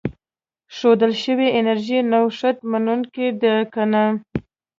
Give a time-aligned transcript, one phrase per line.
[0.75, 4.05] ښودل شوې انرژي نوښت منونکې ده که نه.